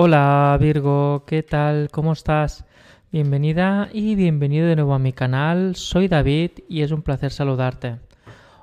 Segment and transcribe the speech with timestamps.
[0.00, 1.88] Hola Virgo, ¿qué tal?
[1.90, 2.64] ¿Cómo estás?
[3.10, 5.74] Bienvenida y bienvenido de nuevo a mi canal.
[5.74, 7.98] Soy David y es un placer saludarte.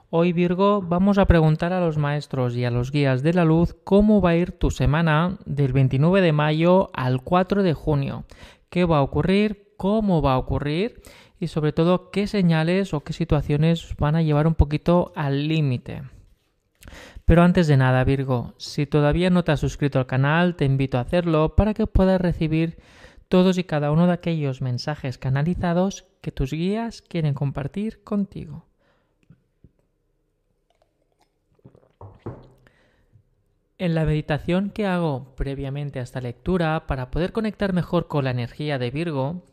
[0.10, 3.76] Hoy Virgo vamos a preguntar a los maestros y a los guías de la luz
[3.84, 8.24] cómo va a ir tu semana del 29 de mayo al 4 de junio.
[8.70, 9.74] ¿Qué va a ocurrir?
[9.76, 11.02] ¿Cómo va a ocurrir?
[11.38, 16.04] Y sobre todo qué señales o qué situaciones van a llevar un poquito al límite.
[17.26, 20.98] Pero antes de nada, Virgo, si todavía no te has suscrito al canal, te invito
[20.98, 22.78] a hacerlo para que puedas recibir
[23.28, 28.66] todos y cada uno de aquellos mensajes canalizados que tus guías quieren compartir contigo.
[33.78, 38.32] En la meditación que hago previamente a esta lectura, para poder conectar mejor con la
[38.32, 39.44] energía de Virgo,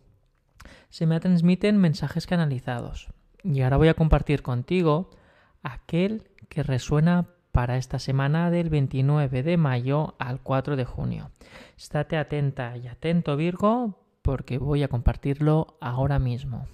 [0.90, 3.08] se me transmiten mensajes canalizados.
[3.42, 5.10] Y ahora voy a compartir contigo
[5.62, 11.30] aquel que resuena para esta semana del 29 de mayo al 4 de junio.
[11.76, 16.66] Estate atenta y atento Virgo porque voy a compartirlo ahora mismo.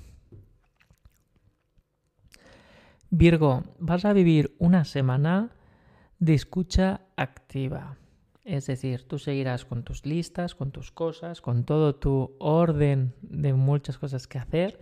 [3.11, 5.51] Virgo, vas a vivir una semana
[6.19, 7.97] de escucha activa.
[8.45, 13.53] Es decir, tú seguirás con tus listas, con tus cosas, con todo tu orden de
[13.53, 14.81] muchas cosas que hacer,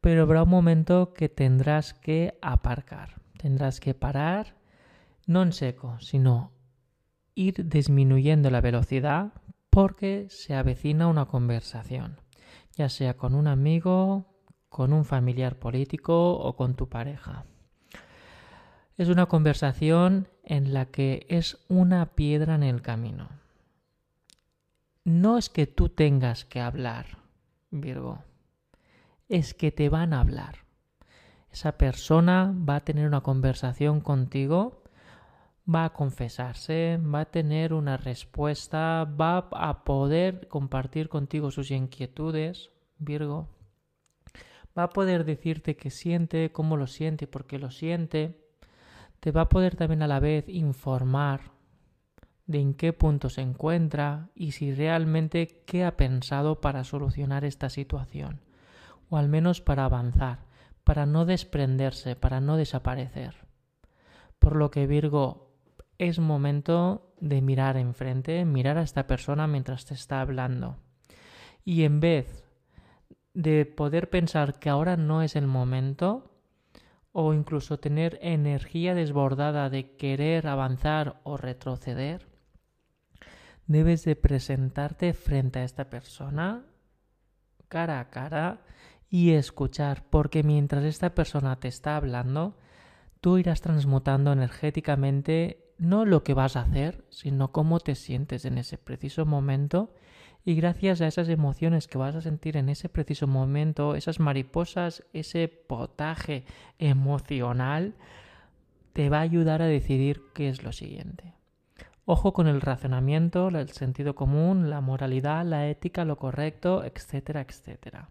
[0.00, 3.20] pero habrá un momento que tendrás que aparcar.
[3.38, 4.55] Tendrás que parar
[5.26, 6.52] no en seco, sino
[7.34, 9.32] ir disminuyendo la velocidad
[9.70, 12.20] porque se avecina una conversación,
[12.72, 14.24] ya sea con un amigo,
[14.68, 17.44] con un familiar político o con tu pareja.
[18.96, 23.28] Es una conversación en la que es una piedra en el camino.
[25.04, 27.18] No es que tú tengas que hablar,
[27.70, 28.24] Virgo,
[29.28, 30.64] es que te van a hablar.
[31.52, 34.82] Esa persona va a tener una conversación contigo
[35.68, 42.70] va a confesarse, va a tener una respuesta, va a poder compartir contigo sus inquietudes,
[42.98, 43.48] Virgo.
[44.78, 48.46] Va a poder decirte qué siente, cómo lo siente, por qué lo siente.
[49.20, 51.56] Te va a poder también a la vez informar
[52.46, 57.70] de en qué punto se encuentra y si realmente qué ha pensado para solucionar esta
[57.70, 58.40] situación,
[59.08, 60.44] o al menos para avanzar,
[60.84, 63.34] para no desprenderse, para no desaparecer.
[64.38, 65.45] Por lo que Virgo,
[65.98, 70.76] es momento de mirar enfrente, mirar a esta persona mientras te está hablando.
[71.64, 72.44] Y en vez
[73.34, 76.32] de poder pensar que ahora no es el momento,
[77.12, 82.28] o incluso tener energía desbordada de querer avanzar o retroceder,
[83.66, 86.66] debes de presentarte frente a esta persona
[87.68, 88.60] cara a cara
[89.08, 92.56] y escuchar, porque mientras esta persona te está hablando,
[93.20, 98.58] tú irás transmutando energéticamente no lo que vas a hacer, sino cómo te sientes en
[98.58, 99.92] ese preciso momento
[100.44, 105.02] y gracias a esas emociones que vas a sentir en ese preciso momento, esas mariposas,
[105.12, 106.44] ese potaje
[106.78, 107.94] emocional,
[108.92, 111.34] te va a ayudar a decidir qué es lo siguiente.
[112.04, 118.10] Ojo con el razonamiento, el sentido común, la moralidad, la ética, lo correcto, etcétera, etcétera.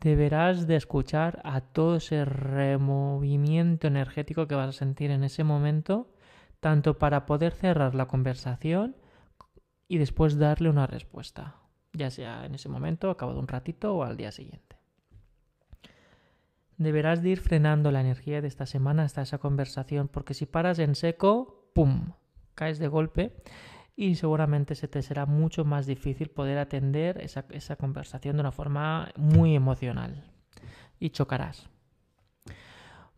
[0.00, 6.06] Deberás de escuchar a todo ese removimiento energético que vas a sentir en ese momento
[6.62, 8.94] tanto para poder cerrar la conversación
[9.88, 11.56] y después darle una respuesta,
[11.92, 14.76] ya sea en ese momento, a cabo de un ratito o al día siguiente.
[16.76, 20.78] Deberás de ir frenando la energía de esta semana hasta esa conversación, porque si paras
[20.78, 22.12] en seco, ¡pum!,
[22.54, 23.34] caes de golpe
[23.96, 29.10] y seguramente se te será mucho más difícil poder atender esa conversación de una forma
[29.16, 30.30] muy emocional
[31.00, 31.68] y chocarás.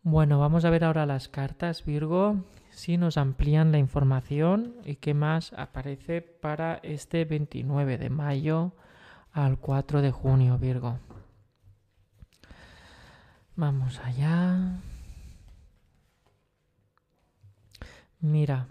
[0.01, 2.43] Bueno, vamos a ver ahora las cartas, Virgo,
[2.75, 8.73] si nos amplían la información y qué más aparece para este 29 de mayo
[9.31, 10.99] al 4 de junio, Virgo.
[13.55, 14.81] Vamos allá.
[18.19, 18.67] Mira,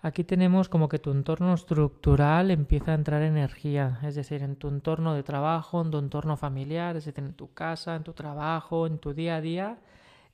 [0.00, 4.68] aquí tenemos como que tu entorno estructural empieza a entrar energía, es decir, en tu
[4.68, 8.86] entorno de trabajo, en tu entorno familiar, es decir, en tu casa, en tu trabajo,
[8.86, 9.78] en tu día a día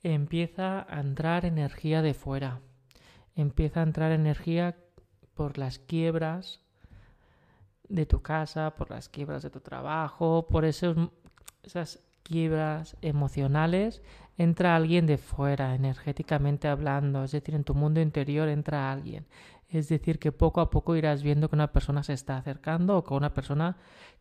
[0.02, 2.60] empieza a entrar energía de fuera,
[3.34, 4.76] empieza a entrar energía
[5.34, 6.60] por las quiebras
[7.88, 14.02] de tu casa, por las quiebras de tu trabajo, por esas quiebras emocionales,
[14.38, 19.26] entra alguien de fuera, energéticamente hablando, es decir, en tu mundo interior entra alguien.
[19.68, 23.04] Es decir, que poco a poco irás viendo que una persona se está acercando o
[23.04, 23.76] que una persona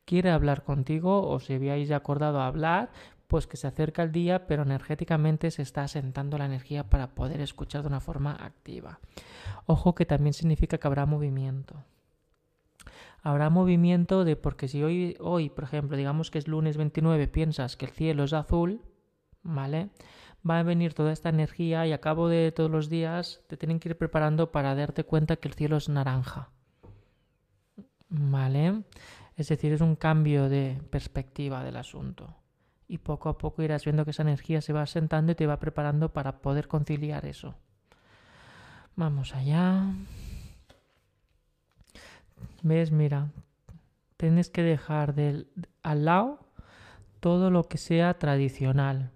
[0.06, 2.92] quiere hablar contigo o si habíais acordado hablar,
[3.30, 7.42] pues que se acerca el día, pero energéticamente se está asentando la energía para poder
[7.42, 9.00] escuchar de una forma activa.
[9.68, 11.76] Ojo que también significa que habrá movimiento.
[13.22, 17.78] Habrá movimiento de, porque si hoy, hoy, por ejemplo, digamos que es lunes 29, piensas
[17.78, 18.82] que el cielo es azul,
[19.44, 19.92] ¿vale?
[20.50, 23.80] Va a venir toda esta energía y a cabo de todos los días te tienen
[23.80, 26.50] que ir preparando para darte cuenta que el cielo es naranja.
[28.10, 28.82] ¿Vale?
[29.36, 32.40] Es decir, es un cambio de perspectiva del asunto.
[32.90, 35.60] Y poco a poco irás viendo que esa energía se va asentando y te va
[35.60, 37.56] preparando para poder conciliar eso.
[38.96, 39.94] Vamos allá.
[42.64, 42.92] ¿Ves?
[42.92, 43.30] Mira,
[44.18, 45.16] tienes que dejar
[45.84, 46.40] al lado
[47.20, 49.12] todo lo que sea tradicional,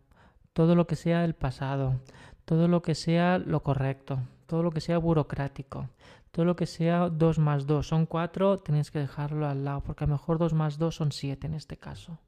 [0.53, 1.99] todo lo que sea el pasado,
[2.45, 5.89] todo lo que sea lo correcto, todo lo que sea burocrático,
[6.31, 10.03] todo lo que sea 2 más 2 son 4, tienes que dejarlo al lado, porque
[10.03, 12.19] a lo mejor 2 más 2 son 7 en este caso.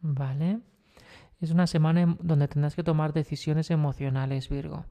[0.00, 0.60] ¿Vale?
[1.40, 4.84] Es una semana donde tendrás que tomar decisiones emocionales, Virgo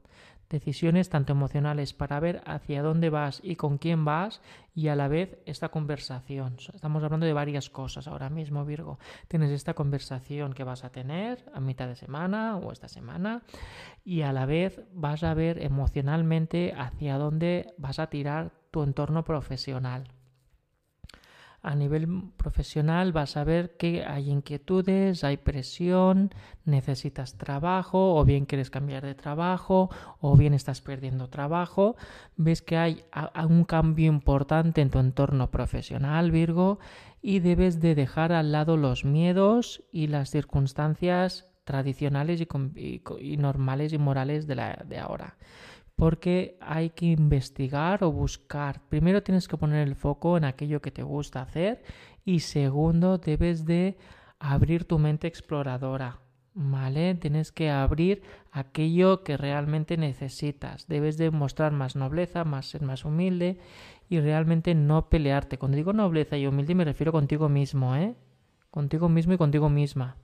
[0.50, 4.42] decisiones tanto emocionales para ver hacia dónde vas y con quién vas
[4.74, 6.56] y a la vez esta conversación.
[6.74, 8.98] Estamos hablando de varias cosas ahora mismo, Virgo.
[9.28, 13.42] Tienes esta conversación que vas a tener a mitad de semana o esta semana
[14.04, 19.24] y a la vez vas a ver emocionalmente hacia dónde vas a tirar tu entorno
[19.24, 20.19] profesional
[21.62, 26.30] a nivel profesional vas a ver que hay inquietudes, hay presión,
[26.64, 29.90] necesitas trabajo, o bien quieres cambiar de trabajo,
[30.20, 31.96] o bien estás perdiendo trabajo.
[32.36, 33.04] Ves que hay
[33.48, 36.78] un cambio importante en tu entorno profesional, Virgo,
[37.20, 43.98] y debes de dejar al lado los miedos y las circunstancias tradicionales y, normales y
[43.98, 45.36] morales de, la, de ahora
[46.00, 48.80] porque hay que investigar o buscar.
[48.88, 51.82] Primero tienes que poner el foco en aquello que te gusta hacer
[52.24, 53.98] y segundo debes de
[54.38, 56.20] abrir tu mente exploradora.
[56.54, 57.14] ¿Vale?
[57.16, 60.88] Tienes que abrir aquello que realmente necesitas.
[60.88, 63.58] Debes de mostrar más nobleza, más ser más humilde
[64.08, 65.58] y realmente no pelearte.
[65.58, 68.14] Cuando digo nobleza y humilde me refiero contigo mismo, ¿eh?
[68.70, 70.16] Contigo mismo y contigo misma.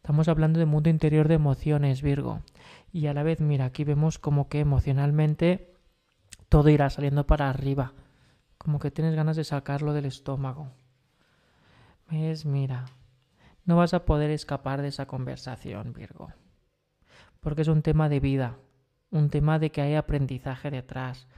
[0.00, 2.40] Estamos hablando de mundo interior de emociones, Virgo
[2.90, 5.74] y a la vez, mira, aquí vemos como que emocionalmente
[6.48, 7.92] todo irá saliendo para arriba,
[8.56, 10.70] como que tienes ganas de sacarlo del estómago.
[12.10, 12.46] ¿Ves?
[12.46, 12.86] Mira,
[13.66, 16.32] no vas a poder escapar de esa conversación, Virgo,
[17.40, 18.56] porque es un tema de vida,
[19.10, 21.28] un tema de que hay aprendizaje detrás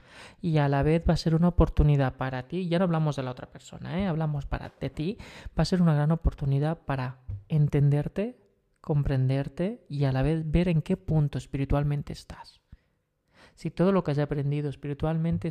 [0.41, 3.23] y a la vez va a ser una oportunidad para ti, ya no hablamos de
[3.23, 4.07] la otra persona, ¿eh?
[4.07, 5.17] hablamos para de ti,
[5.49, 7.17] va a ser una gran oportunidad para
[7.49, 8.42] entenderte,
[8.83, 12.59] comprenderte y a la vez ver en qué punto espiritualmente estás.
[13.55, 15.49] Si todo lo que has aprendido espiritualmente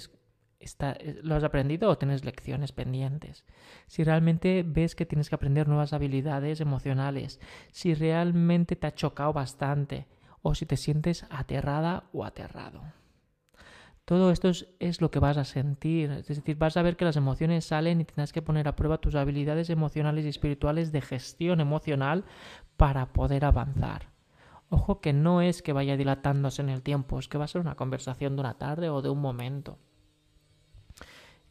[0.60, 3.46] está, lo has aprendido o tienes lecciones pendientes.
[3.86, 7.40] Si realmente ves que tienes que aprender nuevas habilidades emocionales.
[7.70, 10.06] Si realmente te ha chocado bastante
[10.42, 12.82] o si te sientes aterrada o aterrado.
[14.04, 14.50] Todo esto
[14.80, 18.00] es, lo que vas a sentir, es decir, vas a ver que las emociones salen
[18.00, 22.24] y tendrás que poner a prueba tus habilidades emocionales y espirituales de gestión emocional
[22.76, 24.08] para poder avanzar.
[24.68, 27.60] Ojo que no es que vaya dilatándose en el tiempo, es que va a ser
[27.60, 29.78] una conversación de una tarde o de un momento.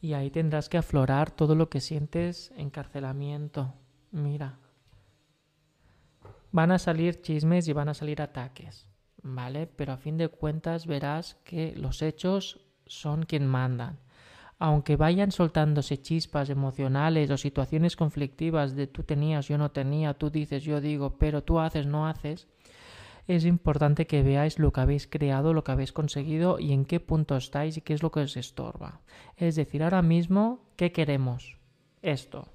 [0.02, 3.76] Y ahí tendrás que aflorar todo lo que sientes encarcelamiento.
[4.12, 4.58] Mira.
[6.52, 8.88] Van a salir chismes y van a salir ataques.
[9.24, 9.68] ¿vale?
[9.68, 14.00] Pero a fin de cuentas verás que los hechos son quien mandan.
[14.63, 20.30] Aunque vayan soltándose chispas emocionales o situaciones conflictivas de tú tenías, yo no tenía, tú
[20.30, 22.48] dices, yo digo, pero tú haces, no haces,
[23.25, 27.00] es importante que veáis lo que habéis creado, lo que habéis conseguido y en qué
[27.00, 29.01] punto estáis y qué es lo que os estorba.
[29.36, 31.58] Es decir, ahora mismo, ¿qué queremos?
[32.03, 32.48] Esto.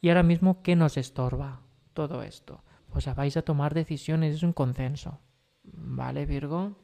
[0.00, 1.60] Y ahora mismo, ¿qué nos estorba?
[1.92, 2.64] Todo esto.
[2.90, 5.20] Pues vais a tomar decisiones, es un consenso.
[5.62, 6.74] ¿Vale, Virgo?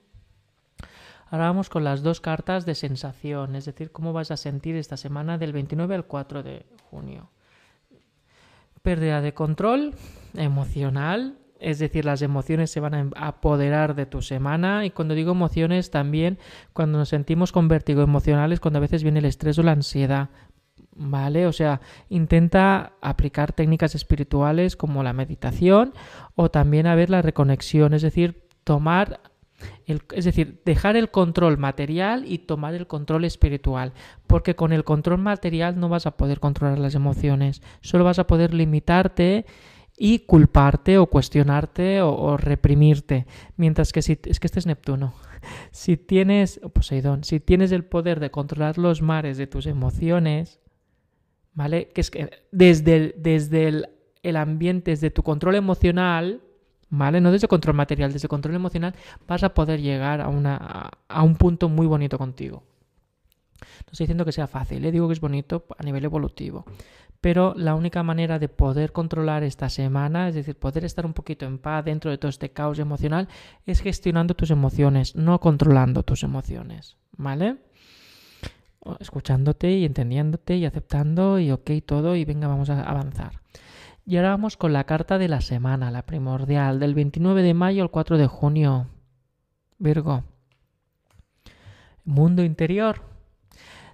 [1.30, 4.96] Ahora vamos con las dos cartas de sensación, es decir, cómo vas a sentir esta
[4.96, 7.30] semana del 29 al 4 de junio.
[8.82, 9.94] Pérdida de control
[10.34, 15.30] emocional, es decir, las emociones se van a apoderar de tu semana y cuando digo
[15.30, 16.38] emociones también,
[16.72, 19.72] cuando nos sentimos con vértigo emocional es cuando a veces viene el estrés o la
[19.72, 20.30] ansiedad.
[20.92, 21.46] ¿Vale?
[21.46, 25.94] O sea, intenta aplicar técnicas espirituales como la meditación
[26.34, 29.20] o también a ver la reconexión, es decir, tomar
[29.86, 33.92] es decir, dejar el control material y tomar el control espiritual,
[34.26, 38.26] porque con el control material no vas a poder controlar las emociones, solo vas a
[38.26, 39.46] poder limitarte
[40.02, 43.26] y culparte o cuestionarte o, reprimirte,
[43.56, 45.14] mientras que si es que este es Neptuno,
[45.72, 50.60] si tienes Poseidón, si tienes el poder de controlar los mares de tus emociones,
[51.52, 51.88] ¿vale?
[51.88, 53.88] Que es que desde el, desde el,
[54.22, 56.40] el ambiente, desde tu control emocional,
[56.90, 57.20] ¿vale?
[57.20, 58.94] No desde control material, desde control emocional
[59.26, 62.64] vas a poder llegar a, una, a un punto muy bonito contigo.
[63.60, 64.92] No estoy diciendo que sea fácil, le ¿eh?
[64.92, 66.64] digo que es bonito a nivel evolutivo.
[67.20, 71.44] Pero la única manera de poder controlar esta semana, es decir, poder estar un poquito
[71.44, 73.28] en paz dentro de todo este caos emocional,
[73.66, 76.96] es gestionando tus emociones, no controlando tus emociones.
[77.16, 77.56] ¿Vale?
[78.98, 83.40] Escuchándote y entendiéndote y aceptando y ok todo y venga, vamos a avanzar.
[84.10, 87.84] Y ahora vamos con la carta de la semana, la primordial, del 29 de mayo
[87.84, 88.88] al 4 de junio.
[89.78, 90.24] Virgo.
[92.04, 93.02] Mundo interior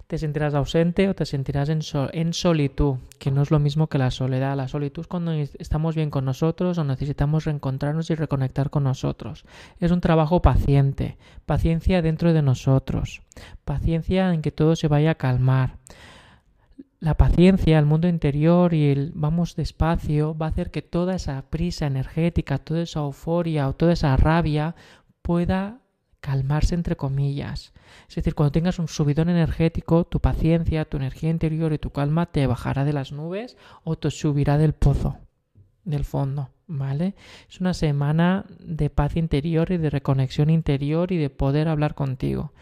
[0.07, 1.81] te sentirás ausente o te sentirás en,
[2.13, 4.57] en, solitud, que no es lo mismo que la soledad.
[4.57, 9.45] La solitud es cuando estamos bien con nosotros o necesitamos reencontrarnos y reconectar con nosotros.
[9.79, 13.21] Es un trabajo paciente, paciencia dentro de nosotros,
[13.65, 15.77] paciencia en que todo se vaya a calmar.
[16.99, 21.39] La paciencia, el mundo interior y el vamos despacio va a hacer que toda esa
[21.43, 24.73] prisa energética, toda esa euforia o toda esa rabia
[25.21, 25.79] pueda
[26.21, 27.71] calmarse entre comillas.
[28.09, 32.25] Es decir, cuando tengas un subidón energético, tu paciencia, tu energía interior y tu calma
[32.25, 35.17] te bajará de las nubes o te subirá del pozo,
[35.85, 37.13] del fondo, ¿vale?
[37.47, 42.53] Es una semana de paz interior y de reconexión interior y de poder hablar contigo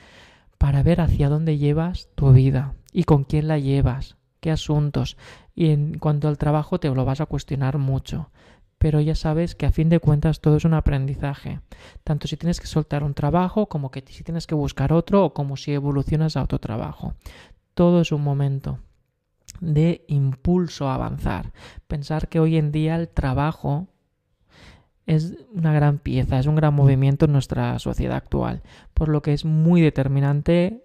[0.58, 4.18] para ver hacia dónde llevas tu vida y con quién la llevas,
[4.52, 5.18] asuntos.
[5.54, 8.30] Y en cuanto al trabajo te lo vas a cuestionar mucho
[8.78, 11.60] pero ya sabes que a fin de cuentas todo es un aprendizaje,
[12.04, 15.34] tanto si tienes que soltar un trabajo como que si tienes que buscar otro o
[15.34, 17.16] como si evolucionas a otro trabajo.
[17.74, 18.78] Todo es un momento
[19.60, 21.52] de impulso a avanzar.
[21.88, 23.88] Pensar que hoy en día el trabajo
[25.08, 28.62] es una gran pieza, es un gran movimiento en nuestra sociedad actual,
[28.94, 30.85] por lo que es muy determinante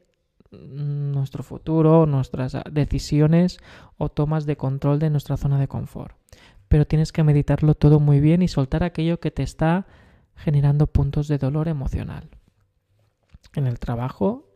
[0.50, 3.58] nuestro futuro, nuestras decisiones
[3.98, 6.14] o tomas de control de nuestra zona de confort
[6.70, 9.88] pero tienes que meditarlo todo muy bien y soltar aquello que te está
[10.36, 12.28] generando puntos de dolor emocional
[13.56, 14.46] en el trabajo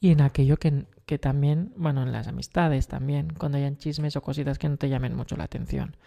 [0.00, 4.22] y en aquello que, que, también, bueno, en las amistades también, cuando hayan chismes o
[4.22, 5.98] cositas que no te llamen mucho la atención.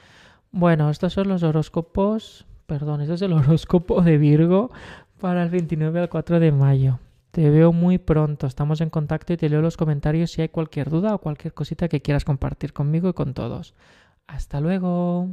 [0.51, 4.71] Bueno, estos son los horóscopos, perdón, esto es el horóscopo de Virgo
[5.21, 6.99] para el 29 al 4 de mayo.
[7.31, 10.89] Te veo muy pronto, estamos en contacto y te leo los comentarios si hay cualquier
[10.89, 13.75] duda o cualquier cosita que quieras compartir conmigo y con todos.
[14.27, 15.29] Hasta luego.